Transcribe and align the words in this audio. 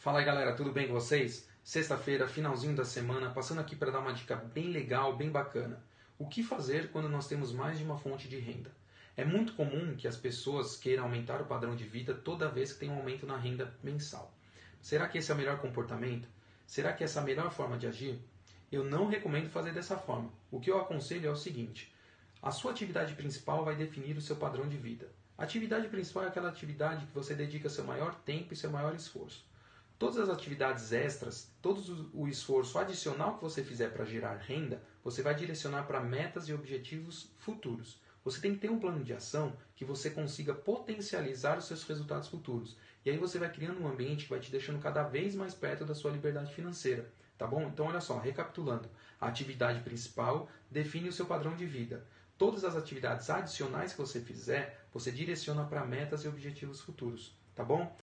Fala 0.00 0.20
aí 0.20 0.24
galera, 0.24 0.54
tudo 0.54 0.72
bem 0.72 0.86
com 0.86 0.94
vocês? 0.94 1.46
Sexta-feira, 1.62 2.26
finalzinho 2.26 2.74
da 2.74 2.86
semana, 2.86 3.28
passando 3.28 3.60
aqui 3.60 3.76
para 3.76 3.90
dar 3.90 3.98
uma 3.98 4.14
dica 4.14 4.34
bem 4.34 4.68
legal, 4.70 5.14
bem 5.14 5.28
bacana. 5.28 5.78
O 6.18 6.26
que 6.26 6.42
fazer 6.42 6.90
quando 6.90 7.06
nós 7.06 7.28
temos 7.28 7.52
mais 7.52 7.76
de 7.76 7.84
uma 7.84 7.98
fonte 7.98 8.26
de 8.26 8.38
renda? 8.38 8.72
É 9.14 9.26
muito 9.26 9.52
comum 9.52 9.94
que 9.94 10.08
as 10.08 10.16
pessoas 10.16 10.74
queiram 10.74 11.04
aumentar 11.04 11.42
o 11.42 11.44
padrão 11.44 11.76
de 11.76 11.84
vida 11.84 12.14
toda 12.14 12.48
vez 12.48 12.72
que 12.72 12.78
tem 12.78 12.88
um 12.88 12.96
aumento 12.96 13.26
na 13.26 13.36
renda 13.36 13.74
mensal. 13.82 14.32
Será 14.80 15.06
que 15.06 15.18
esse 15.18 15.30
é 15.30 15.34
o 15.34 15.36
melhor 15.36 15.58
comportamento? 15.58 16.26
Será 16.66 16.94
que 16.94 17.04
essa 17.04 17.20
é 17.20 17.22
a 17.22 17.26
melhor 17.26 17.50
forma 17.52 17.76
de 17.76 17.86
agir? 17.86 18.18
Eu 18.72 18.82
não 18.82 19.06
recomendo 19.06 19.50
fazer 19.50 19.74
dessa 19.74 19.98
forma. 19.98 20.30
O 20.50 20.58
que 20.58 20.70
eu 20.70 20.80
aconselho 20.80 21.28
é 21.28 21.30
o 21.30 21.36
seguinte: 21.36 21.94
a 22.40 22.50
sua 22.50 22.70
atividade 22.70 23.12
principal 23.12 23.66
vai 23.66 23.76
definir 23.76 24.16
o 24.16 24.22
seu 24.22 24.36
padrão 24.36 24.66
de 24.66 24.78
vida. 24.78 25.10
A 25.36 25.44
atividade 25.44 25.88
principal 25.88 26.24
é 26.24 26.28
aquela 26.28 26.48
atividade 26.48 27.04
que 27.04 27.14
você 27.14 27.34
dedica 27.34 27.68
seu 27.68 27.84
maior 27.84 28.14
tempo 28.14 28.54
e 28.54 28.56
seu 28.56 28.70
maior 28.70 28.94
esforço. 28.94 29.49
Todas 30.00 30.16
as 30.16 30.30
atividades 30.30 30.92
extras, 30.92 31.52
todo 31.60 32.10
o 32.14 32.26
esforço 32.26 32.78
adicional 32.78 33.36
que 33.36 33.42
você 33.42 33.62
fizer 33.62 33.90
para 33.90 34.06
gerar 34.06 34.34
renda, 34.38 34.82
você 35.04 35.20
vai 35.20 35.34
direcionar 35.34 35.82
para 35.82 36.00
metas 36.00 36.48
e 36.48 36.54
objetivos 36.54 37.30
futuros. 37.36 38.00
Você 38.24 38.40
tem 38.40 38.54
que 38.54 38.60
ter 38.60 38.70
um 38.70 38.78
plano 38.78 39.04
de 39.04 39.12
ação 39.12 39.54
que 39.76 39.84
você 39.84 40.08
consiga 40.08 40.54
potencializar 40.54 41.58
os 41.58 41.66
seus 41.66 41.84
resultados 41.84 42.28
futuros. 42.28 42.78
E 43.04 43.10
aí 43.10 43.18
você 43.18 43.38
vai 43.38 43.52
criando 43.52 43.78
um 43.78 43.88
ambiente 43.88 44.24
que 44.24 44.30
vai 44.30 44.40
te 44.40 44.50
deixando 44.50 44.80
cada 44.80 45.02
vez 45.02 45.34
mais 45.34 45.52
perto 45.52 45.84
da 45.84 45.94
sua 45.94 46.12
liberdade 46.12 46.54
financeira. 46.54 47.12
Tá 47.36 47.46
bom? 47.46 47.64
Então 47.64 47.84
olha 47.84 48.00
só, 48.00 48.18
recapitulando. 48.18 48.88
A 49.20 49.28
atividade 49.28 49.82
principal 49.82 50.48
define 50.70 51.10
o 51.10 51.12
seu 51.12 51.26
padrão 51.26 51.54
de 51.54 51.66
vida. 51.66 52.06
Todas 52.38 52.64
as 52.64 52.74
atividades 52.74 53.28
adicionais 53.28 53.92
que 53.92 54.00
você 54.00 54.18
fizer, 54.18 54.82
você 54.94 55.12
direciona 55.12 55.62
para 55.66 55.84
metas 55.84 56.24
e 56.24 56.28
objetivos 56.28 56.80
futuros. 56.80 57.38
Tá 57.54 57.62
bom? 57.62 57.94